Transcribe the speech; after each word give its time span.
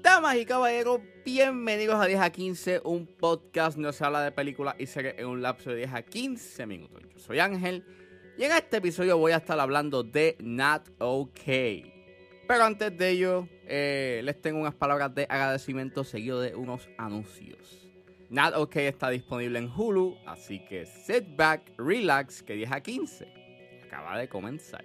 Damas 0.00 0.36
y 0.36 0.46
caballeros, 0.46 1.00
bienvenidos 1.24 1.96
a 1.96 2.06
10 2.06 2.20
a 2.20 2.30
15, 2.30 2.82
un 2.84 3.08
podcast 3.08 3.76
donde 3.76 3.92
se 3.92 4.04
habla 4.04 4.22
de 4.22 4.30
películas 4.30 4.76
y 4.78 4.86
series 4.86 5.16
en 5.18 5.26
un 5.26 5.42
lapso 5.42 5.70
de 5.70 5.78
10 5.78 5.92
a 5.92 6.02
15 6.02 6.66
minutos. 6.66 7.02
Yo 7.12 7.18
soy 7.18 7.40
Ángel 7.40 7.84
y 8.38 8.44
en 8.44 8.52
este 8.52 8.76
episodio 8.76 9.18
voy 9.18 9.32
a 9.32 9.38
estar 9.38 9.58
hablando 9.58 10.04
de 10.04 10.36
Not 10.38 10.90
Okay. 11.00 11.92
Pero 12.46 12.62
antes 12.62 12.96
de 12.96 13.10
ello, 13.10 13.48
eh, 13.66 14.20
les 14.22 14.40
tengo 14.40 14.60
unas 14.60 14.76
palabras 14.76 15.12
de 15.16 15.26
agradecimiento 15.28 16.04
seguido 16.04 16.40
de 16.40 16.54
unos 16.54 16.88
anuncios. 16.96 17.83
Not 18.30 18.54
OK 18.54 18.76
está 18.76 19.10
disponible 19.10 19.58
en 19.58 19.70
Hulu, 19.70 20.16
así 20.26 20.64
que 20.64 20.86
sit 20.86 21.36
back, 21.36 21.72
relax, 21.78 22.42
que 22.42 22.54
10 22.54 22.72
a 22.72 22.80
15 22.80 23.28
acaba 23.84 24.18
de 24.18 24.28
comenzar. 24.28 24.84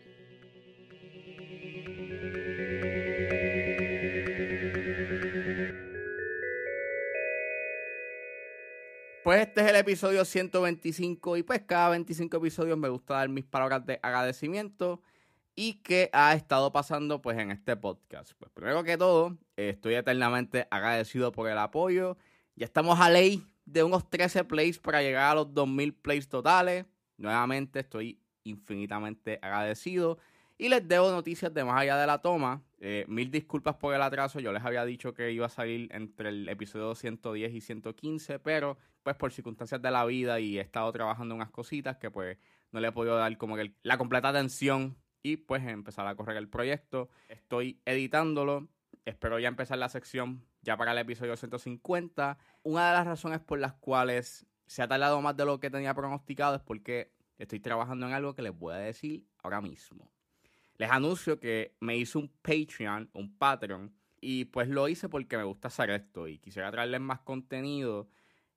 Pues 9.24 9.42
este 9.42 9.62
es 9.62 9.68
el 9.68 9.76
episodio 9.76 10.26
125 10.26 11.38
y 11.38 11.44
pues 11.44 11.62
cada 11.62 11.90
25 11.90 12.38
episodios 12.38 12.78
me 12.78 12.90
gusta 12.90 13.14
dar 13.14 13.30
mis 13.30 13.46
palabras 13.46 13.86
de 13.86 14.00
agradecimiento 14.02 15.02
y 15.56 15.82
qué 15.84 16.10
ha 16.14 16.34
estado 16.34 16.72
pasando 16.72 17.22
pues 17.22 17.38
en 17.38 17.52
este 17.52 17.76
podcast. 17.76 18.32
Pues 18.40 18.50
primero 18.52 18.84
que 18.84 18.98
todo, 18.98 19.38
estoy 19.56 19.96
eternamente 19.96 20.68
agradecido 20.72 21.32
por 21.32 21.48
el 21.50 21.58
apoyo. 21.58 22.18
Ya 22.60 22.66
estamos 22.66 23.00
a 23.00 23.10
ley 23.10 23.42
de 23.64 23.86
unos 23.86 24.10
13 24.10 24.44
plays 24.44 24.80
para 24.80 25.02
llegar 25.02 25.32
a 25.32 25.36
los 25.36 25.54
2000 25.54 25.94
plays 25.94 26.28
totales. 26.28 26.86
Nuevamente 27.16 27.80
estoy 27.80 28.20
infinitamente 28.44 29.40
agradecido. 29.42 30.18
Y 30.58 30.68
les 30.68 30.86
debo 30.86 31.10
noticias 31.10 31.54
de 31.54 31.64
más 31.64 31.80
allá 31.80 31.96
de 31.96 32.06
la 32.06 32.22
toma. 32.22 32.62
Eh, 32.82 33.06
mil 33.08 33.32
disculpas 33.32 33.78
por 33.78 33.96
el 33.96 34.02
atraso. 34.02 34.42
Yo 34.42 34.52
les 34.52 34.62
había 34.66 34.84
dicho 34.84 35.14
que 35.14 35.32
iba 35.32 35.46
a 35.46 35.50
salir 35.50 35.88
entre 35.94 36.28
el 36.28 36.50
episodio 36.50 36.94
110 36.96 37.54
y 37.54 37.62
115, 37.62 38.40
pero 38.40 38.78
pues 39.04 39.16
por 39.16 39.32
circunstancias 39.32 39.82
de 39.82 39.92
la 39.92 40.04
vida 40.04 40.42
y 40.42 40.58
he 40.58 40.62
estado 40.62 40.92
trabajando 40.92 41.36
unas 41.36 41.52
cositas 41.52 41.96
que 41.96 42.12
pues 42.12 42.38
no 42.74 42.82
le 42.82 42.90
he 42.90 42.92
podido 42.92 43.16
dar 43.16 43.38
como 43.38 43.56
que 43.56 43.74
la 43.84 43.98
completa 43.98 44.28
atención 44.28 44.98
y 45.24 45.38
pues 45.38 45.66
empezar 45.66 46.06
a 46.08 46.16
correr 46.16 46.36
el 46.36 46.50
proyecto. 46.50 47.08
Estoy 47.30 47.80
editándolo. 47.86 48.68
Espero 49.10 49.40
ya 49.40 49.48
empezar 49.48 49.80
la 49.80 49.90
sección 49.90 50.46
ya 50.62 50.78
para 50.78 50.92
el 50.92 51.00
episodio 51.00 51.36
150. 51.36 52.38
Una 52.62 52.90
de 52.90 52.94
las 52.94 53.08
razones 53.08 53.40
por 53.40 53.58
las 53.58 53.74
cuales 53.74 54.46
se 54.68 54.84
ha 54.84 54.88
tardado 54.88 55.20
más 55.20 55.36
de 55.36 55.46
lo 55.46 55.60
que 55.60 55.72
tenía 55.72 55.96
pronosticado 55.96 56.56
es 56.56 56.62
porque 56.62 57.12
estoy 57.40 57.60
trabajando 57.60 58.06
en 58.06 58.14
algo 58.14 58.36
que 58.36 58.44
les 58.44 58.58
voy 58.58 58.76
a 58.76 58.78
decir 58.78 59.26
ahora 59.42 59.62
mismo. 59.62 60.12
Les 60.78 60.92
anuncio 60.92 61.40
que 61.40 61.76
me 61.80 61.98
hice 61.98 62.20
un 62.20 62.30
Patreon, 62.42 63.10
un 63.14 63.36
Patreon, 63.36 63.92
y 64.22 64.46
pues 64.46 64.68
lo 64.68 64.88
hice 64.88 65.10
porque 65.10 65.38
me 65.38 65.44
gusta 65.44 65.70
hacer 65.70 65.90
esto 65.90 66.28
y 66.28 66.38
quisiera 66.38 66.70
traerles 66.70 67.02
más 67.02 67.22
contenido. 67.22 68.10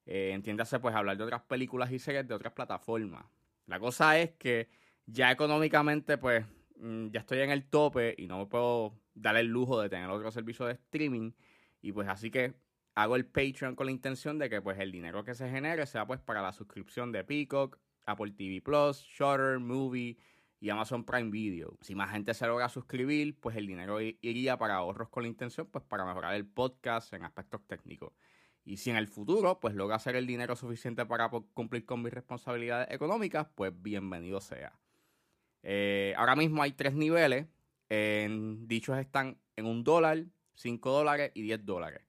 Eh, 0.04 0.32
entiéndase, 0.34 0.80
pues 0.80 0.94
hablar 0.94 1.16
de 1.16 1.24
otras 1.24 1.42
películas 1.42 1.90
y 1.92 1.98
series 1.98 2.28
de 2.28 2.34
otras 2.34 2.52
plataformas. 2.52 3.24
La 3.66 3.80
cosa 3.80 4.18
es 4.18 4.32
que 4.32 4.68
ya 5.06 5.30
económicamente, 5.30 6.18
pues, 6.18 6.44
ya 6.82 7.20
estoy 7.20 7.40
en 7.40 7.50
el 7.50 7.64
tope 7.64 8.14
y 8.18 8.26
no 8.26 8.38
me 8.38 8.46
puedo 8.46 8.98
dar 9.14 9.36
el 9.36 9.46
lujo 9.46 9.80
de 9.80 9.88
tener 9.88 10.10
otro 10.10 10.30
servicio 10.30 10.66
de 10.66 10.72
streaming. 10.72 11.32
Y 11.80 11.92
pues 11.92 12.08
así 12.08 12.30
que 12.30 12.54
hago 12.94 13.16
el 13.16 13.26
Patreon 13.26 13.76
con 13.76 13.86
la 13.86 13.92
intención 13.92 14.38
de 14.38 14.50
que 14.50 14.60
pues 14.60 14.78
el 14.78 14.90
dinero 14.90 15.24
que 15.24 15.34
se 15.34 15.48
genere 15.48 15.86
sea 15.86 16.06
pues 16.06 16.20
para 16.20 16.42
la 16.42 16.52
suscripción 16.52 17.12
de 17.12 17.24
Peacock, 17.24 17.78
Apple 18.04 18.32
TV 18.32 18.60
Plus, 18.60 18.98
Shutter, 18.98 19.60
Movie 19.60 20.18
y 20.58 20.70
Amazon 20.70 21.04
Prime 21.04 21.30
Video. 21.30 21.78
Si 21.80 21.94
más 21.94 22.10
gente 22.10 22.34
se 22.34 22.46
logra 22.46 22.68
suscribir, 22.68 23.38
pues 23.38 23.56
el 23.56 23.66
dinero 23.66 24.00
iría 24.00 24.58
para 24.58 24.76
ahorros 24.76 25.08
con 25.08 25.22
la 25.22 25.28
intención 25.28 25.68
pues 25.68 25.84
para 25.84 26.04
mejorar 26.04 26.34
el 26.34 26.46
podcast 26.46 27.12
en 27.12 27.24
aspectos 27.24 27.60
técnicos. 27.66 28.12
Y 28.64 28.76
si 28.76 28.90
en 28.90 28.96
el 28.96 29.08
futuro, 29.08 29.58
pues 29.60 29.74
logra 29.74 29.96
hacer 29.96 30.14
el 30.14 30.26
dinero 30.26 30.54
suficiente 30.56 31.04
para 31.06 31.30
cumplir 31.30 31.84
con 31.84 32.02
mis 32.02 32.12
responsabilidades 32.12 32.88
económicas, 32.92 33.48
pues 33.56 33.72
bienvenido 33.74 34.40
sea. 34.40 34.78
Eh, 35.62 36.14
ahora 36.16 36.36
mismo 36.36 36.62
hay 36.62 36.72
tres 36.72 36.94
niveles. 36.94 37.46
dichos 37.88 38.98
están 38.98 39.38
en 39.56 39.66
un 39.66 39.84
dólar, 39.84 40.24
cinco 40.54 40.90
dólares 40.90 41.30
y 41.34 41.42
diez 41.42 41.64
dólares. 41.64 42.02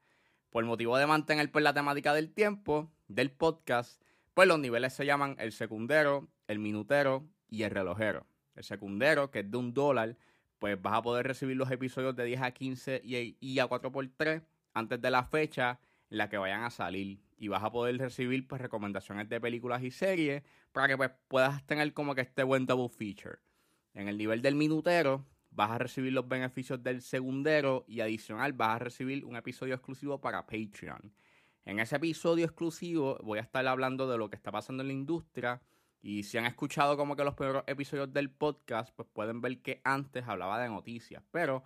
Por 0.49 0.63
motivo 0.65 0.97
de 0.97 1.07
mantener 1.07 1.51
pues, 1.51 1.63
la 1.63 1.73
temática 1.73 2.13
del 2.13 2.31
tiempo 2.31 2.91
del 3.07 3.31
podcast, 3.31 4.01
pues 4.33 4.47
los 4.47 4.59
niveles 4.59 4.93
se 4.93 5.05
llaman 5.05 5.35
el 5.39 5.51
secundero, 5.51 6.27
el 6.47 6.59
minutero 6.59 7.27
y 7.49 7.63
el 7.63 7.71
relojero. 7.71 8.25
El 8.55 8.63
secundero, 8.63 9.31
que 9.31 9.39
es 9.39 9.51
de 9.51 9.57
un 9.57 9.73
dólar, 9.73 10.15
pues 10.59 10.81
vas 10.81 10.93
a 10.93 11.01
poder 11.01 11.27
recibir 11.27 11.57
los 11.57 11.69
episodios 11.71 12.15
de 12.15 12.25
10 12.25 12.41
a 12.41 12.51
15 12.51 13.01
y, 13.03 13.37
y 13.39 13.59
a 13.59 13.67
4x3 13.67 14.43
antes 14.73 15.01
de 15.01 15.11
la 15.11 15.23
fecha 15.23 15.79
la 16.13 16.29
que 16.29 16.37
vayan 16.37 16.63
a 16.63 16.69
salir 16.69 17.19
y 17.37 17.47
vas 17.47 17.63
a 17.63 17.71
poder 17.71 17.97
recibir 17.97 18.47
pues 18.47 18.61
recomendaciones 18.61 19.27
de 19.29 19.41
películas 19.41 19.81
y 19.81 19.89
series 19.89 20.43
para 20.71 20.87
que 20.87 20.95
pues, 20.95 21.11
puedas 21.27 21.65
tener 21.65 21.91
como 21.93 22.13
que 22.13 22.21
este 22.21 22.43
buen 22.43 22.67
double 22.67 22.87
feature. 22.87 23.39
En 23.95 24.07
el 24.07 24.17
nivel 24.17 24.43
del 24.43 24.55
minutero 24.55 25.25
vas 25.49 25.71
a 25.71 25.79
recibir 25.79 26.13
los 26.13 26.27
beneficios 26.27 26.83
del 26.83 27.01
segundero 27.01 27.83
y 27.87 28.01
adicional 28.01 28.53
vas 28.53 28.75
a 28.75 28.79
recibir 28.79 29.25
un 29.25 29.35
episodio 29.35 29.73
exclusivo 29.73 30.21
para 30.21 30.45
Patreon. 30.45 31.13
En 31.65 31.79
ese 31.79 31.95
episodio 31.95 32.45
exclusivo 32.45 33.17
voy 33.23 33.39
a 33.39 33.41
estar 33.41 33.65
hablando 33.67 34.07
de 34.07 34.19
lo 34.19 34.29
que 34.29 34.35
está 34.35 34.51
pasando 34.51 34.83
en 34.83 34.87
la 34.87 34.93
industria 34.93 35.61
y 36.03 36.23
si 36.23 36.37
han 36.37 36.45
escuchado 36.45 36.95
como 36.95 37.15
que 37.15 37.23
los 37.23 37.33
primeros 37.33 37.63
episodios 37.65 38.13
del 38.13 38.29
podcast 38.29 38.93
pues 38.95 39.07
pueden 39.11 39.41
ver 39.41 39.63
que 39.63 39.81
antes 39.83 40.27
hablaba 40.27 40.61
de 40.61 40.69
noticias, 40.69 41.23
pero 41.31 41.63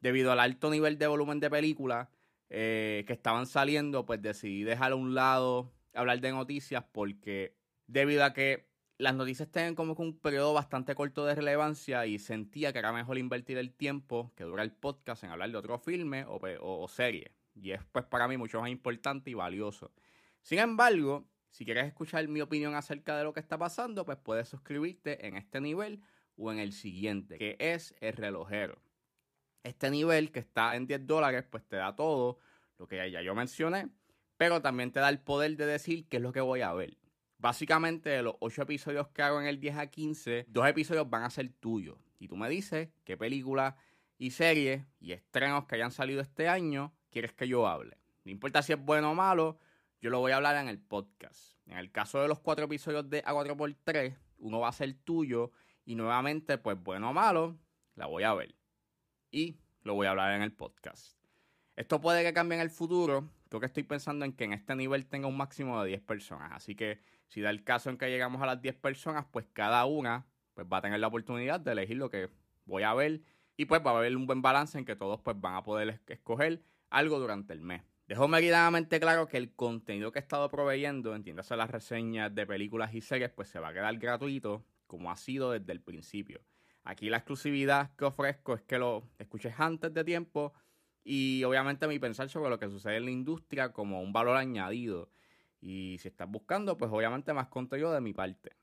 debido 0.00 0.30
al 0.30 0.38
alto 0.38 0.70
nivel 0.70 0.96
de 0.96 1.08
volumen 1.08 1.40
de 1.40 1.50
películas 1.50 2.08
eh, 2.50 3.04
que 3.06 3.12
estaban 3.12 3.46
saliendo, 3.46 4.04
pues 4.04 4.20
decidí 4.20 4.64
dejar 4.64 4.92
a 4.92 4.96
un 4.96 5.14
lado 5.14 5.72
hablar 5.94 6.20
de 6.20 6.32
noticias 6.32 6.84
porque 6.92 7.56
debido 7.86 8.24
a 8.24 8.32
que 8.32 8.68
las 8.98 9.14
noticias 9.14 9.50
tienen 9.50 9.74
como 9.74 9.96
que 9.96 10.02
un 10.02 10.18
periodo 10.18 10.52
bastante 10.52 10.94
corto 10.94 11.24
de 11.24 11.34
relevancia 11.34 12.06
y 12.06 12.18
sentía 12.18 12.72
que 12.72 12.80
era 12.80 12.92
mejor 12.92 13.18
invertir 13.18 13.56
el 13.56 13.72
tiempo 13.72 14.32
que 14.36 14.44
dura 14.44 14.62
el 14.62 14.72
podcast 14.72 15.24
en 15.24 15.30
hablar 15.30 15.50
de 15.50 15.56
otro 15.56 15.78
filme 15.78 16.24
o, 16.24 16.40
o, 16.60 16.88
serie. 16.88 17.32
Y 17.54 17.70
es 17.70 17.80
pues 17.92 18.04
para 18.04 18.28
mí 18.28 18.36
mucho 18.36 18.60
más 18.60 18.70
importante 18.70 19.30
y 19.30 19.34
valioso. 19.34 19.92
Sin 20.42 20.58
embargo, 20.58 21.26
si 21.48 21.64
quieres 21.64 21.86
escuchar 21.86 22.26
mi 22.28 22.40
opinión 22.40 22.74
acerca 22.74 23.16
de 23.16 23.24
lo 23.24 23.32
que 23.32 23.40
está 23.40 23.56
pasando, 23.58 24.04
pues 24.04 24.18
puedes 24.18 24.48
suscribirte 24.48 25.26
en 25.26 25.36
este 25.36 25.60
nivel 25.60 26.02
o 26.36 26.52
en 26.52 26.58
el 26.58 26.72
siguiente, 26.72 27.38
que 27.38 27.56
es 27.58 27.94
el 28.00 28.14
relojero. 28.14 28.80
Este 29.62 29.90
nivel 29.90 30.32
que 30.32 30.40
está 30.40 30.74
en 30.76 30.86
10 30.86 31.06
dólares, 31.06 31.44
pues 31.50 31.64
te 31.66 31.76
da 31.76 31.94
todo 31.94 32.38
lo 32.78 32.86
que 32.86 33.10
ya 33.10 33.20
yo 33.20 33.34
mencioné, 33.34 33.90
pero 34.38 34.62
también 34.62 34.90
te 34.90 35.00
da 35.00 35.10
el 35.10 35.20
poder 35.20 35.56
de 35.56 35.66
decir 35.66 36.08
qué 36.08 36.16
es 36.16 36.22
lo 36.22 36.32
que 36.32 36.40
voy 36.40 36.62
a 36.62 36.72
ver. 36.72 36.96
Básicamente, 37.36 38.08
de 38.10 38.22
los 38.22 38.36
8 38.40 38.62
episodios 38.62 39.08
que 39.08 39.22
hago 39.22 39.40
en 39.40 39.46
el 39.46 39.60
10 39.60 39.76
a 39.76 39.86
15, 39.88 40.46
dos 40.48 40.66
episodios 40.66 41.08
van 41.08 41.24
a 41.24 41.30
ser 41.30 41.50
tuyos. 41.60 41.98
Y 42.18 42.28
tú 42.28 42.36
me 42.36 42.48
dices 42.48 42.88
qué 43.04 43.16
películas 43.16 43.74
y 44.18 44.30
series 44.30 44.84
y 44.98 45.12
estrenos 45.12 45.66
que 45.66 45.74
hayan 45.74 45.90
salido 45.90 46.20
este 46.20 46.48
año 46.48 46.94
quieres 47.10 47.32
que 47.32 47.48
yo 47.48 47.66
hable. 47.66 47.98
No 48.24 48.30
importa 48.30 48.62
si 48.62 48.72
es 48.72 48.78
bueno 48.78 49.10
o 49.10 49.14
malo, 49.14 49.58
yo 50.00 50.10
lo 50.10 50.20
voy 50.20 50.32
a 50.32 50.36
hablar 50.36 50.56
en 50.56 50.68
el 50.68 50.78
podcast. 50.78 51.58
En 51.66 51.78
el 51.78 51.90
caso 51.90 52.20
de 52.20 52.28
los 52.28 52.40
cuatro 52.40 52.64
episodios 52.66 53.08
de 53.08 53.22
A4x3, 53.24 54.16
uno 54.38 54.60
va 54.60 54.68
a 54.68 54.72
ser 54.72 54.92
tuyo 55.04 55.52
y 55.84 55.94
nuevamente, 55.94 56.58
pues 56.58 56.82
bueno 56.82 57.10
o 57.10 57.12
malo, 57.12 57.58
la 57.94 58.06
voy 58.06 58.22
a 58.22 58.34
ver 58.34 58.59
y 59.30 59.56
lo 59.82 59.94
voy 59.94 60.06
a 60.06 60.10
hablar 60.10 60.34
en 60.34 60.42
el 60.42 60.52
podcast. 60.52 61.16
Esto 61.76 62.00
puede 62.00 62.22
que 62.22 62.32
cambie 62.32 62.56
en 62.56 62.62
el 62.62 62.70
futuro. 62.70 63.30
Creo 63.48 63.60
que 63.60 63.66
estoy 63.66 63.84
pensando 63.84 64.24
en 64.24 64.32
que 64.32 64.44
en 64.44 64.52
este 64.52 64.76
nivel 64.76 65.06
tenga 65.06 65.28
un 65.28 65.36
máximo 65.36 65.82
de 65.82 65.88
10 65.88 66.02
personas. 66.02 66.52
Así 66.52 66.74
que 66.74 67.00
si 67.28 67.40
da 67.40 67.50
el 67.50 67.64
caso 67.64 67.90
en 67.90 67.96
que 67.96 68.10
llegamos 68.10 68.42
a 68.42 68.46
las 68.46 68.60
10 68.60 68.76
personas, 68.76 69.24
pues 69.30 69.46
cada 69.52 69.84
una 69.86 70.26
pues 70.54 70.66
va 70.70 70.78
a 70.78 70.82
tener 70.82 71.00
la 71.00 71.06
oportunidad 71.06 71.60
de 71.60 71.72
elegir 71.72 71.96
lo 71.96 72.10
que 72.10 72.28
voy 72.66 72.82
a 72.82 72.92
ver. 72.92 73.22
Y 73.56 73.64
pues 73.64 73.80
va 73.84 73.92
a 73.92 73.98
haber 73.98 74.16
un 74.16 74.26
buen 74.26 74.42
balance 74.42 74.78
en 74.78 74.84
que 74.84 74.96
todos 74.96 75.20
pues 75.20 75.40
van 75.40 75.54
a 75.54 75.62
poder 75.62 76.00
escoger 76.06 76.62
algo 76.90 77.18
durante 77.18 77.52
el 77.52 77.60
mes. 77.60 77.82
Dejo 78.06 78.26
meridamente 78.26 78.98
claro 78.98 79.28
que 79.28 79.36
el 79.36 79.54
contenido 79.54 80.10
que 80.10 80.18
he 80.18 80.22
estado 80.22 80.50
proveyendo, 80.50 81.14
entiéndase 81.14 81.56
las 81.56 81.70
reseñas 81.70 82.34
de 82.34 82.44
películas 82.44 82.92
y 82.92 83.00
series, 83.00 83.30
pues 83.30 83.48
se 83.48 83.60
va 83.60 83.68
a 83.68 83.72
quedar 83.72 83.96
gratuito, 83.98 84.64
como 84.88 85.12
ha 85.12 85.16
sido 85.16 85.52
desde 85.52 85.72
el 85.72 85.80
principio. 85.80 86.40
Aquí 86.84 87.10
la 87.10 87.18
exclusividad 87.18 87.94
que 87.96 88.04
ofrezco 88.04 88.54
es 88.54 88.62
que 88.62 88.78
lo 88.78 89.04
escuches 89.18 89.54
antes 89.58 89.92
de 89.92 90.04
tiempo 90.04 90.52
y 91.04 91.44
obviamente 91.44 91.86
mi 91.86 91.98
pensar 91.98 92.28
sobre 92.28 92.50
lo 92.50 92.58
que 92.58 92.68
sucede 92.68 92.96
en 92.96 93.04
la 93.04 93.10
industria 93.10 93.72
como 93.72 94.00
un 94.00 94.12
valor 94.12 94.36
añadido. 94.36 95.10
Y 95.60 95.98
si 95.98 96.08
estás 96.08 96.28
buscando, 96.28 96.76
pues 96.78 96.90
obviamente 96.90 97.32
más 97.32 97.48
contenido 97.48 97.92
de 97.92 98.00
mi 98.00 98.12
parte. 98.12 98.56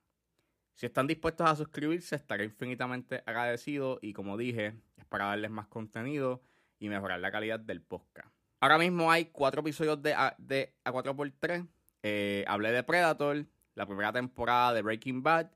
Si 0.73 0.85
están 0.85 1.07
dispuestos 1.07 1.49
a 1.49 1.55
suscribirse, 1.55 2.15
estaré 2.15 2.45
infinitamente 2.45 3.23
agradecido 3.25 3.99
y 4.01 4.13
como 4.13 4.37
dije, 4.37 4.75
es 4.97 5.05
para 5.05 5.25
darles 5.25 5.51
más 5.51 5.67
contenido 5.67 6.41
y 6.79 6.89
mejorar 6.89 7.19
la 7.19 7.31
calidad 7.31 7.59
del 7.59 7.81
podcast. 7.81 8.29
Ahora 8.59 8.77
mismo 8.77 9.11
hay 9.11 9.25
cuatro 9.25 9.61
episodios 9.61 10.01
de, 10.01 10.13
A, 10.13 10.35
de 10.37 10.75
A4x3. 10.85 11.67
Eh, 12.03 12.45
hablé 12.47 12.71
de 12.71 12.83
Predator, 12.83 13.45
la 13.75 13.85
primera 13.85 14.11
temporada 14.11 14.73
de 14.73 14.81
Breaking 14.81 15.23
Bad 15.23 15.51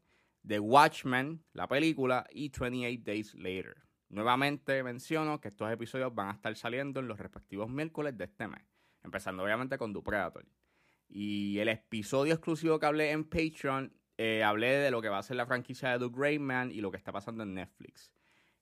The 0.47 0.59
Watchmen, 0.59 1.43
la 1.53 1.67
película, 1.67 2.25
y 2.31 2.49
28 2.49 3.01
Days 3.03 3.33
Later. 3.35 3.75
Nuevamente 4.09 4.83
menciono 4.83 5.39
que 5.39 5.49
estos 5.49 5.71
episodios 5.71 6.13
van 6.13 6.29
a 6.29 6.31
estar 6.33 6.55
saliendo 6.55 6.99
en 6.99 7.07
los 7.07 7.19
respectivos 7.19 7.69
miércoles 7.69 8.17
de 8.17 8.25
este 8.25 8.47
mes, 8.47 8.63
empezando 9.03 9.43
obviamente 9.43 9.77
con 9.77 9.93
The 9.93 10.01
Predator. 10.01 10.45
Y 11.07 11.59
el 11.59 11.69
episodio 11.69 12.33
exclusivo 12.33 12.79
que 12.79 12.85
hablé 12.85 13.11
en 13.11 13.23
Patreon, 13.23 13.93
eh, 14.17 14.43
hablé 14.43 14.71
de 14.77 14.91
lo 14.91 15.01
que 15.01 15.09
va 15.09 15.19
a 15.19 15.23
ser 15.23 15.37
la 15.37 15.45
franquicia 15.45 15.97
de 15.97 15.99
The 15.99 16.13
Great 16.13 16.39
Man 16.39 16.71
y 16.71 16.81
lo 16.81 16.91
que 16.91 16.97
está 16.97 17.11
pasando 17.11 17.43
en 17.43 17.53
Netflix. 17.53 18.11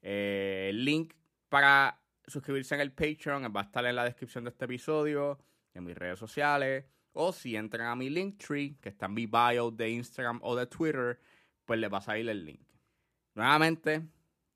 Eh, 0.02 0.68
el 0.70 0.86
link 0.86 1.14
para 1.50 2.02
suscribirse 2.28 2.76
en 2.76 2.82
el 2.82 2.92
Patreon 2.92 3.52
va 3.56 3.62
a 3.62 3.64
estar 3.64 3.86
en 3.86 3.96
la 3.96 4.04
descripción 4.04 4.44
de 4.44 4.52
este 4.52 4.66
episodio, 4.66 5.40
en 5.74 5.84
mis 5.84 5.98
redes 5.98 6.20
sociales, 6.20 6.86
o 7.12 7.34
si 7.34 7.56
entran 7.56 7.88
a 7.88 7.96
mi 7.96 8.10
Linktree, 8.10 8.78
que 8.80 8.90
está 8.90 9.08
en 9.08 9.14
mi 9.16 9.26
bio 9.26 9.72
de 9.72 9.90
Instagram 9.90 10.40
o 10.44 10.56
de 10.56 10.68
Twitter, 10.68 11.20
pues 11.70 11.80
les 11.80 11.94
va 11.94 12.00
a 12.00 12.02
salir 12.02 12.28
el 12.28 12.46
link. 12.46 12.68
Nuevamente, 13.36 14.02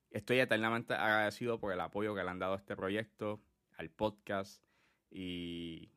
estoy 0.10 0.40
eternamente 0.40 0.96
agradecido 0.96 1.60
por 1.60 1.72
el 1.72 1.80
apoyo 1.80 2.16
que 2.16 2.24
le 2.24 2.30
han 2.32 2.40
dado 2.40 2.54
a 2.54 2.58
este 2.58 2.76
proyecto, 2.76 3.40
al 3.78 3.92
podcast 3.92 4.64
y 5.12 5.92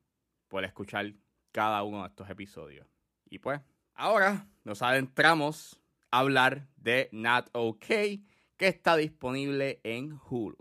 por 0.48 0.62
escuchar 0.66 1.14
cada 1.52 1.84
uno 1.84 2.02
de 2.02 2.08
estos 2.08 2.28
episodios. 2.28 2.86
Y 3.30 3.38
pues, 3.38 3.62
ahora 3.94 4.46
nos 4.62 4.82
adentramos 4.82 5.80
a 6.10 6.18
hablar 6.18 6.68
de 6.76 7.08
Not 7.12 7.48
OK, 7.52 7.86
que 7.86 8.68
está 8.68 8.94
disponible 8.96 9.80
en 9.84 10.20
Hulu. 10.28 10.58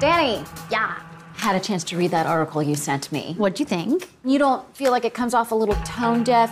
Danny, 0.00 0.42
yeah. 0.68 0.96
Had 1.36 1.56
a 1.56 1.60
chance 1.60 1.84
to 1.84 1.96
read 1.96 2.10
that 2.10 2.26
article 2.26 2.62
you 2.62 2.74
sent 2.74 3.10
me. 3.10 3.34
What'd 3.36 3.58
you 3.58 3.66
think? 3.66 4.08
You 4.24 4.38
don't 4.38 4.64
feel 4.76 4.92
like 4.92 5.04
it 5.04 5.12
comes 5.12 5.34
off 5.34 5.50
a 5.50 5.56
little 5.56 5.74
tone 5.84 6.22
deaf, 6.22 6.50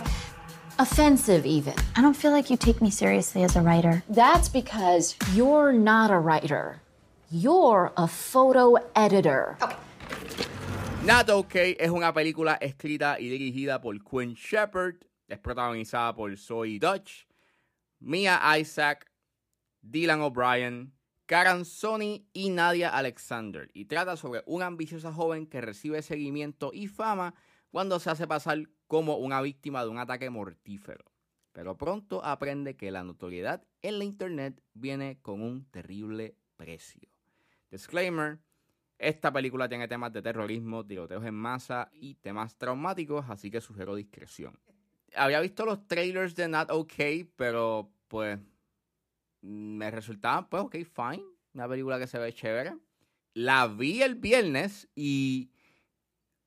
offensive 0.79 1.45
even. 1.45 1.73
I 1.95 2.01
don't 2.01 2.15
feel 2.15 2.31
like 2.31 2.49
you 2.49 2.57
take 2.57 2.81
me 2.81 2.89
seriously 2.89 3.43
as 3.43 3.55
a 3.55 3.61
writer. 3.61 4.03
That's 4.09 4.49
because 4.49 5.15
you're 5.33 5.73
not 5.73 6.11
a 6.11 6.19
writer. 6.19 6.81
You're 7.31 7.91
a 7.97 8.07
photo 8.07 8.75
editor. 8.95 9.57
Okay. 9.61 9.75
Not 11.03 11.29
OK 11.31 11.77
es 11.79 11.89
una 11.89 12.13
película 12.13 12.59
escrita 12.61 13.19
y 13.19 13.27
dirigida 13.29 13.81
por 13.81 13.97
Quinn 14.03 14.35
Shepard. 14.35 14.97
Es 15.27 15.39
protagonizada 15.39 16.13
por 16.13 16.35
Zoe 16.37 16.77
Dutch, 16.77 17.25
Mia 17.99 18.39
Isaac, 18.59 19.09
Dylan 19.81 20.21
O'Brien, 20.21 20.91
Karen 21.25 21.65
Sony 21.65 22.27
y 22.33 22.49
Nadia 22.49 22.89
Alexander. 22.89 23.69
Y 23.73 23.85
trata 23.85 24.15
sobre 24.17 24.43
una 24.45 24.67
ambiciosa 24.67 25.11
joven 25.11 25.47
que 25.47 25.61
recibe 25.61 26.01
seguimiento 26.01 26.71
y 26.73 26.87
fama 26.87 27.33
cuando 27.71 27.99
se 27.99 28.09
hace 28.09 28.27
pasar 28.27 28.59
como 28.91 29.15
una 29.15 29.41
víctima 29.41 29.85
de 29.85 29.89
un 29.89 29.99
ataque 29.99 30.29
mortífero. 30.29 31.05
Pero 31.53 31.77
pronto 31.77 32.25
aprende 32.25 32.75
que 32.75 32.91
la 32.91 33.05
notoriedad 33.05 33.63
en 33.81 33.99
la 33.99 34.03
internet 34.03 34.61
viene 34.73 35.17
con 35.21 35.41
un 35.41 35.63
terrible 35.71 36.35
precio. 36.57 37.07
Disclaimer. 37.69 38.39
Esta 38.97 39.31
película 39.31 39.69
tiene 39.69 39.87
temas 39.87 40.11
de 40.11 40.21
terrorismo, 40.21 40.85
tiroteos 40.85 41.23
en 41.23 41.35
masa 41.35 41.89
y 41.93 42.15
temas 42.15 42.57
traumáticos, 42.57 43.23
así 43.29 43.49
que 43.49 43.61
sugiero 43.61 43.95
discreción. 43.95 44.59
Había 45.15 45.39
visto 45.39 45.63
los 45.65 45.87
trailers 45.87 46.35
de 46.35 46.49
Not 46.49 46.69
OK, 46.71 46.93
pero 47.37 47.89
pues 48.09 48.39
me 49.39 49.89
resultaba, 49.89 50.49
pues 50.49 50.63
ok, 50.63 50.75
fine. 50.83 51.23
Una 51.53 51.69
película 51.69 51.97
que 51.97 52.07
se 52.07 52.19
ve 52.19 52.33
chévere. 52.33 52.75
La 53.35 53.67
vi 53.67 54.01
el 54.01 54.15
viernes 54.15 54.89
y 54.95 55.49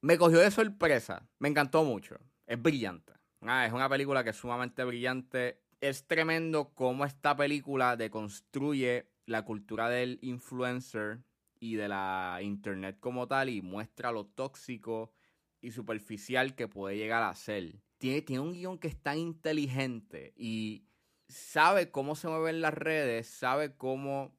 me 0.03 0.19
cogió 0.19 0.41
de 0.41 0.51
sorpresa. 0.51 1.27
Me 1.39 1.49
encantó 1.49 1.85
mucho. 1.85 2.19
Es 2.55 2.63
brillante. 2.63 3.13
Ah, 3.41 3.67
es 3.67 3.73
una 3.73 3.89
película 3.89 4.23
que 4.23 4.31
es 4.31 4.37
sumamente 4.37 4.85
brillante. 4.85 5.61
Es 5.81 6.07
tremendo 6.07 6.73
cómo 6.73 7.05
esta 7.05 7.37
película 7.37 7.97
deconstruye 7.97 9.11
la 9.27 9.45
cultura 9.45 9.89
del 9.89 10.21
influencer 10.23 11.25
y 11.59 11.75
de 11.75 11.89
la 11.89 12.39
internet 12.43 12.99
como 13.01 13.27
tal 13.27 13.49
y 13.49 13.61
muestra 13.61 14.13
lo 14.13 14.27
tóxico 14.27 15.13
y 15.61 15.73
superficial 15.73 16.55
que 16.55 16.69
puede 16.69 16.97
llegar 16.97 17.25
a 17.25 17.35
ser. 17.35 17.83
Tiene, 17.99 18.39
un 18.39 18.53
guion 18.53 18.79
que 18.79 18.87
es 18.87 19.03
tan 19.03 19.19
inteligente 19.19 20.33
y 20.37 20.87
sabe 21.27 21.91
cómo 21.91 22.15
se 22.15 22.29
mueven 22.29 22.61
las 22.61 22.75
redes, 22.75 23.27
sabe 23.27 23.75
cómo 23.75 24.39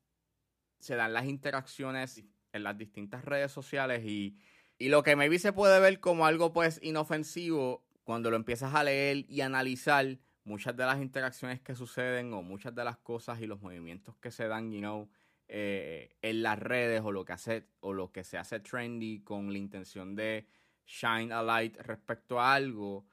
se 0.80 0.96
dan 0.96 1.12
las 1.12 1.26
interacciones 1.26 2.24
en 2.54 2.64
las 2.64 2.78
distintas 2.78 3.26
redes 3.26 3.52
sociales 3.52 4.06
y, 4.06 4.38
y 4.78 4.88
lo 4.88 5.04
que 5.04 5.18
maybe 5.18 5.38
se 5.38 5.52
puede 5.52 5.82
ver 5.82 6.00
como 6.00 6.26
algo 6.26 6.54
pues 6.54 6.80
inofensivo 6.82 7.85
cuando 8.06 8.30
lo 8.30 8.38
empiezas 8.38 8.74
a 8.74 8.84
leer 8.84 9.26
y 9.28 9.42
analizar 9.42 10.20
muchas 10.46 10.78
de 10.78 10.86
las 10.86 11.02
interacciones 11.02 11.60
que 11.60 11.76
suceden 11.76 12.32
o 12.34 12.44
muchas 12.44 12.74
de 12.74 12.84
las 12.84 12.98
cosas 12.98 13.42
y 13.42 13.48
los 13.48 13.62
movimientos 13.62 14.16
que 14.18 14.32
se 14.32 14.48
dan, 14.48 14.72
you 14.72 14.80
know, 14.80 15.10
eh, 15.48 16.16
en 16.22 16.44
las 16.44 16.58
redes 16.58 17.02
o 17.04 17.12
lo 17.12 17.26
que 17.26 17.34
hace 17.34 17.68
o 17.80 17.94
lo 17.94 18.12
que 18.12 18.24
se 18.24 18.38
hace 18.38 18.60
trendy 18.60 19.22
con 19.24 19.52
la 19.52 19.58
intención 19.58 20.16
de 20.16 20.48
shine 20.86 21.34
a 21.34 21.42
light 21.42 21.78
respecto 21.78 22.40
a 22.40 22.54
algo, 22.54 23.08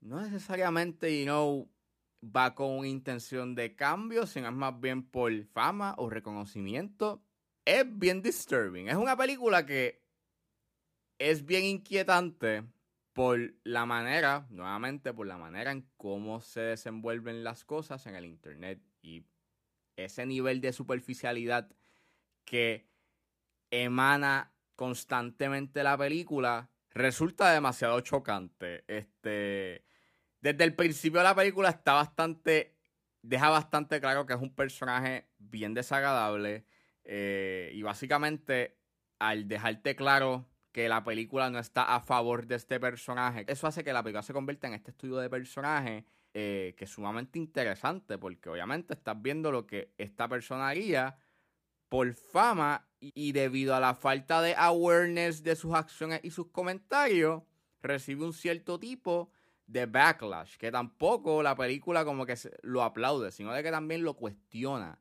no 0.00 0.20
necesariamente, 0.20 1.18
you 1.18 1.24
know, 1.24 1.68
va 2.24 2.54
con 2.54 2.86
intención 2.86 3.56
de 3.56 3.74
cambio, 3.74 4.26
sino 4.26 4.48
es 4.48 4.54
más 4.54 4.80
bien 4.80 5.02
por 5.02 5.32
fama 5.46 5.94
o 5.98 6.08
reconocimiento. 6.08 7.24
Es 7.64 7.84
bien 7.86 8.22
disturbing. 8.22 8.88
Es 8.88 8.96
una 8.96 9.16
película 9.16 9.66
que 9.66 10.02
es 11.18 11.44
bien 11.44 11.64
inquietante 11.64 12.64
por 13.12 13.54
la 13.64 13.86
manera, 13.86 14.46
nuevamente 14.50 15.12
por 15.12 15.26
la 15.26 15.36
manera 15.36 15.72
en 15.72 15.88
cómo 15.96 16.40
se 16.40 16.60
desenvuelven 16.60 17.44
las 17.44 17.64
cosas 17.64 18.06
en 18.06 18.14
el 18.14 18.24
Internet 18.24 18.80
y 19.02 19.24
ese 19.96 20.26
nivel 20.26 20.60
de 20.60 20.72
superficialidad 20.72 21.70
que 22.44 22.88
emana 23.70 24.52
constantemente 24.76 25.82
la 25.82 25.98
película 25.98 26.70
resulta 26.90 27.52
demasiado 27.52 28.00
chocante. 28.00 28.84
Este, 28.88 29.84
desde 30.40 30.64
el 30.64 30.74
principio 30.74 31.20
de 31.20 31.24
la 31.24 31.34
película 31.34 31.70
está 31.70 31.94
bastante, 31.94 32.76
deja 33.22 33.50
bastante 33.50 34.00
claro 34.00 34.26
que 34.26 34.34
es 34.34 34.40
un 34.40 34.54
personaje 34.54 35.28
bien 35.38 35.74
desagradable 35.74 36.64
eh, 37.04 37.70
y 37.74 37.82
básicamente 37.82 38.78
al 39.18 39.48
dejarte 39.48 39.96
claro 39.96 40.48
que 40.72 40.88
la 40.88 41.02
película 41.02 41.50
no 41.50 41.58
está 41.58 41.94
a 41.94 42.00
favor 42.00 42.46
de 42.46 42.56
este 42.56 42.78
personaje, 42.78 43.44
eso 43.48 43.66
hace 43.66 43.84
que 43.84 43.92
la 43.92 44.02
película 44.02 44.22
se 44.22 44.32
convierta 44.32 44.68
en 44.68 44.74
este 44.74 44.92
estudio 44.92 45.16
de 45.16 45.28
personaje 45.28 46.04
eh, 46.32 46.74
que 46.76 46.84
es 46.84 46.90
sumamente 46.90 47.40
interesante 47.40 48.16
porque 48.16 48.50
obviamente 48.50 48.94
estás 48.94 49.20
viendo 49.20 49.50
lo 49.50 49.66
que 49.66 49.92
esta 49.98 50.28
persona 50.28 50.68
haría 50.68 51.18
por 51.88 52.14
fama 52.14 52.86
y, 53.00 53.32
debido 53.32 53.74
a 53.74 53.80
la 53.80 53.94
falta 53.94 54.40
de 54.40 54.54
awareness 54.56 55.42
de 55.42 55.56
sus 55.56 55.74
acciones 55.74 56.20
y 56.22 56.30
sus 56.30 56.46
comentarios, 56.52 57.42
recibe 57.82 58.24
un 58.24 58.32
cierto 58.32 58.78
tipo 58.78 59.32
de 59.66 59.86
backlash, 59.86 60.56
que 60.56 60.70
tampoco 60.70 61.42
la 61.42 61.56
película 61.56 62.04
como 62.04 62.24
que 62.24 62.36
lo 62.62 62.82
aplaude, 62.84 63.32
sino 63.32 63.52
de 63.52 63.64
que 63.64 63.72
también 63.72 64.04
lo 64.04 64.14
cuestiona. 64.14 65.00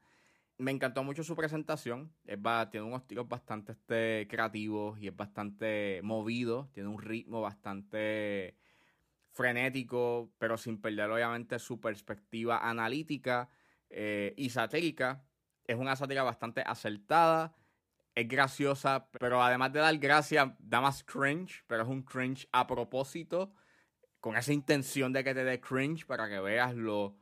Me 0.60 0.72
encantó 0.72 1.06
mucho 1.06 1.24
su 1.24 1.38
presentación, 1.38 2.14
es, 2.26 2.38
tiene 2.70 2.86
unos 2.86 3.08
tiros 3.08 3.30
bastante 3.30 3.72
este, 3.72 4.28
creativos 4.30 5.00
y 5.00 5.08
es 5.08 5.16
bastante 5.16 6.02
movido, 6.04 6.70
tiene 6.74 6.90
un 6.90 7.02
ritmo 7.02 7.40
bastante 7.40 8.58
frenético, 9.32 10.34
pero 10.38 10.58
sin 10.58 10.82
perder 10.82 11.10
obviamente 11.10 11.60
su 11.60 11.80
perspectiva 11.80 12.70
analítica 12.70 13.50
eh, 13.90 14.34
y 14.36 14.50
satírica. 14.50 15.24
Es 15.66 15.78
una 15.78 15.96
sátira 15.96 16.24
bastante 16.24 16.62
acertada, 16.62 17.56
es 18.14 18.28
graciosa, 18.28 19.10
pero 19.12 19.42
además 19.42 19.72
de 19.72 19.80
dar 19.80 19.98
gracia, 19.98 20.58
da 20.60 20.82
más 20.82 21.06
cringe, 21.06 21.64
pero 21.68 21.84
es 21.84 21.88
un 21.88 22.04
cringe 22.04 22.50
a 22.52 22.68
propósito, 22.68 23.54
con 24.20 24.36
esa 24.36 24.52
intención 24.52 25.14
de 25.14 25.24
que 25.24 25.34
te 25.34 25.46
dé 25.46 25.62
cringe 25.62 26.06
para 26.06 26.28
que 26.28 26.42
veas 26.42 26.76
lo, 26.76 27.16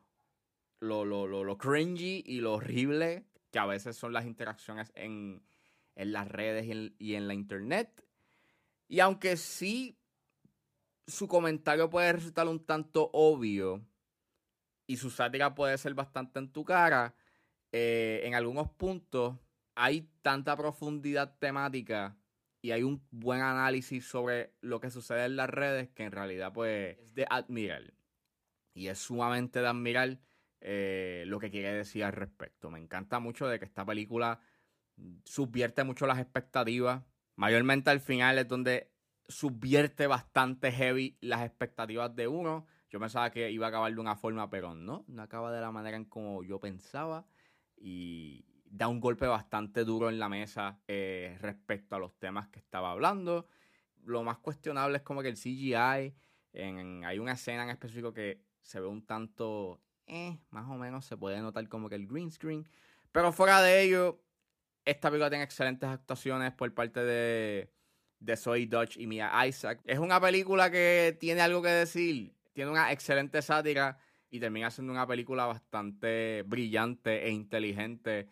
lo, 0.80 1.06
lo, 1.06 1.28
lo, 1.28 1.58
cringy 1.58 2.24
y 2.26 2.42
lo 2.42 2.54
horrible 2.54 3.26
que 3.52 3.60
a 3.60 3.66
veces 3.66 3.96
son 3.96 4.14
las 4.14 4.26
interacciones 4.26 4.92
en, 4.96 5.44
en 5.96 6.12
las 6.12 6.28
redes 6.28 6.66
y 6.66 6.72
en, 6.72 6.96
y 7.00 7.16
en 7.16 7.28
la 7.28 7.34
internet. 7.34 8.06
Y 8.88 9.00
aunque 9.00 9.38
sí 9.38 9.98
su 11.08 11.28
comentario 11.28 11.90
puede 11.90 12.14
resultar 12.14 12.48
un 12.48 12.66
tanto 12.66 13.10
obvio 13.14 13.86
y 14.86 14.98
su 14.98 15.10
sátira 15.10 15.56
puede 15.56 15.78
ser 15.78 15.94
bastante 15.94 16.40
en 16.40 16.52
tu 16.52 16.64
cara, 16.64 17.16
eh, 17.72 18.22
en 18.24 18.36
algunos 18.36 18.70
puntos 18.70 19.38
hay 19.76 20.10
tanta 20.22 20.56
profundidad 20.56 21.38
temática 21.40 22.18
y 22.62 22.72
hay 22.72 22.84
un 22.84 23.06
buen 23.12 23.42
análisis 23.42 24.06
sobre 24.06 24.54
lo 24.62 24.80
que 24.80 24.90
sucede 24.90 25.26
en 25.26 25.36
las 25.36 25.50
redes 25.50 25.90
que 25.90 26.04
en 26.04 26.12
realidad 26.12 26.52
pues 26.54 26.98
es 27.00 27.14
de 27.14 27.26
admirar. 27.30 27.94
Y 28.74 28.88
es 28.88 29.00
sumamente 29.00 29.60
de 29.60 29.68
admirar 29.68 30.20
eh, 30.62 31.24
lo 31.28 31.40
que 31.40 31.52
quiere 31.52 31.74
decir 31.74 32.04
al 32.04 32.14
respecto. 32.14 32.70
Me 32.70 32.80
encanta 32.80 33.20
mucho 33.20 33.48
de 33.48 33.60
que 33.60 33.66
esta 33.66 33.86
película 33.86 34.40
subvierte 35.26 35.84
mucho 35.84 36.08
las 36.08 36.20
expectativas. 36.20 37.04
Mayormente 37.36 37.90
al 37.90 38.00
final 38.00 38.38
es 38.40 38.48
donde 38.48 38.92
subvierte 39.28 40.08
bastante 40.08 40.72
heavy 40.72 41.18
las 41.22 41.46
expectativas 41.46 42.16
de 42.16 42.28
uno. 42.28 42.66
Yo 42.90 43.00
pensaba 43.00 43.30
que 43.30 43.52
iba 43.52 43.66
a 43.68 43.70
acabar 43.70 43.94
de 43.94 44.00
una 44.00 44.16
forma, 44.16 44.50
pero 44.50 44.74
no, 44.74 45.06
no 45.08 45.22
acaba 45.22 45.52
de 45.52 45.62
la 45.62 45.72
manera 45.72 45.98
en 45.98 46.06
como 46.06 46.44
yo 46.44 46.60
pensaba. 46.60 47.28
Y 47.76 48.46
da 48.70 48.88
un 48.88 49.00
golpe 49.00 49.28
bastante 49.28 49.84
duro 49.84 50.10
en 50.10 50.20
la 50.20 50.30
mesa 50.30 50.80
eh, 50.88 51.38
respecto 51.42 51.96
a 51.96 52.00
los 52.00 52.18
temas 52.18 52.48
que 52.50 52.60
estaba 52.60 52.92
hablando. 52.92 53.48
Lo 54.04 54.24
más 54.24 54.38
cuestionable 54.40 54.98
es 54.98 55.04
como 55.04 55.22
que 55.22 55.30
el 55.30 55.36
CGI, 55.36 56.16
hay 56.54 57.20
una 57.20 57.34
escena 57.34 57.64
en 57.64 57.70
específico 57.70 58.14
que 58.14 58.42
se 58.62 58.80
ve 58.80 58.88
un 58.88 59.06
tanto, 59.06 59.82
eh, 60.08 60.40
más 60.50 60.70
o 60.70 60.76
menos 60.76 61.06
se 61.06 61.18
puede 61.18 61.40
notar 61.42 61.68
como 61.68 61.90
que 61.90 61.96
el 61.96 62.08
green 62.08 62.32
screen. 62.32 62.68
Pero 63.12 63.32
fuera 63.32 63.62
de 63.62 63.82
ello, 63.82 64.22
esta 64.86 65.10
película 65.10 65.30
tiene 65.30 65.44
excelentes 65.44 65.90
actuaciones 65.90 66.54
por 66.54 66.74
parte 66.74 67.02
de, 67.04 67.72
de 68.20 68.38
Zoe 68.38 68.68
Dodge 68.68 68.98
y 68.98 69.08
Mia 69.08 69.32
Isaac. 69.46 69.82
Es 69.86 70.00
una 70.00 70.20
película 70.20 70.72
que 70.72 71.18
tiene 71.20 71.42
algo 71.42 71.62
que 71.62 71.70
decir, 71.70 72.34
tiene 72.54 72.72
una 72.72 72.92
excelente 72.92 73.42
sátira 73.42 73.98
y 74.30 74.40
termina 74.40 74.72
siendo 74.72 74.94
una 74.94 75.08
película 75.08 75.46
bastante 75.46 76.44
brillante 76.44 77.26
e 77.26 77.32
inteligente. 77.32 78.28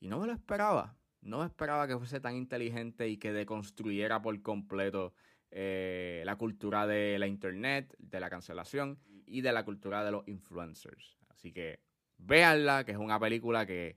Y 0.00 0.08
no 0.08 0.18
me 0.18 0.26
lo 0.26 0.32
esperaba. 0.32 0.96
No 1.22 1.40
me 1.40 1.46
esperaba 1.46 1.86
que 1.86 1.96
fuese 1.98 2.20
tan 2.20 2.34
inteligente 2.34 3.08
y 3.08 3.18
que 3.18 3.32
deconstruyera 3.32 4.22
por 4.22 4.40
completo 4.42 5.12
eh, 5.50 6.22
la 6.24 6.36
cultura 6.36 6.86
de 6.86 7.18
la 7.18 7.26
internet, 7.26 7.94
de 7.98 8.20
la 8.20 8.30
cancelación 8.30 8.98
y 9.26 9.42
de 9.42 9.52
la 9.52 9.64
cultura 9.64 10.02
de 10.04 10.12
los 10.12 10.26
influencers. 10.28 11.19
Así 11.40 11.52
que 11.52 11.80
véanla, 12.18 12.84
que 12.84 12.92
es 12.92 12.98
una 12.98 13.18
película 13.18 13.64
que 13.64 13.96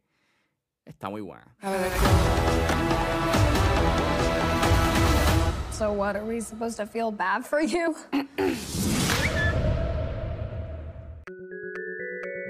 está 0.85 1.09
muy 1.09 1.19
buena. 1.19 1.57
So 5.71 5.91
what, 5.91 6.15
are 6.15 6.23
we 6.23 6.39
supposed 6.39 6.77
to 6.77 6.85
feel 6.85 7.12
bad 7.12 7.45
for 7.45 7.59
you? 7.59 7.95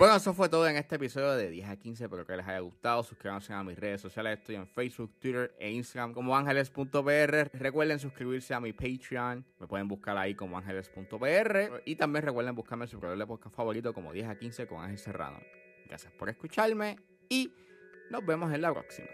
Bueno, 0.04 0.18
eso 0.18 0.34
fue 0.34 0.50
todo 0.50 0.68
en 0.68 0.76
este 0.76 0.98
episodio 0.98 1.32
de 1.32 1.50
10 1.50 1.70
a 1.70 1.78
15. 1.78 2.04
Espero 2.04 2.26
que 2.26 2.36
les 2.36 2.46
haya 2.46 2.60
gustado. 2.60 3.04
Suscríbanse 3.04 3.54
a 3.54 3.64
mis 3.64 3.80
redes 3.80 4.02
sociales. 4.02 4.38
Estoy 4.38 4.56
en 4.56 4.68
Facebook, 4.68 5.14
Twitter 5.18 5.56
e 5.58 5.72
Instagram 5.72 6.14
como 6.14 6.36
ángeles.pr. 6.36 7.50
Recuerden 7.54 8.00
suscribirse 8.00 8.54
a 8.54 8.60
mi 8.60 8.74
Patreon. 8.74 9.46
Me 9.62 9.66
pueden 9.66 9.88
buscar 9.88 10.18
ahí 10.18 10.36
como 10.36 10.58
ángeles.pr. 10.58 11.84
Y 11.86 11.96
también 11.96 12.26
recuerden 12.26 12.54
buscarme 12.54 12.84
en 12.84 12.90
su 12.90 13.00
programa 13.00 13.26
podcast 13.26 13.56
favorito 13.56 13.94
como 13.94 14.12
10 14.12 14.28
a 14.28 14.36
15 14.38 14.68
con 14.68 14.84
Ángel 14.84 14.98
Serrano. 14.98 15.40
Gracias 15.88 16.12
por 16.12 16.28
escucharme 16.28 16.98
y 17.30 17.54
nos 18.10 18.26
vemos 18.26 18.54
en 18.54 18.62
la 18.62 18.74
próxima. 18.74 19.08